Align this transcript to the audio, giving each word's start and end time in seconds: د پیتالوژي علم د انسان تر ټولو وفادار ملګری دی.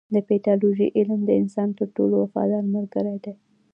د 0.13 0.15
پیتالوژي 0.29 0.87
علم 0.97 1.19
د 1.25 1.31
انسان 1.41 1.69
تر 1.79 1.87
ټولو 1.95 2.13
وفادار 2.23 2.63
ملګری 2.75 3.15
دی. 3.23 3.33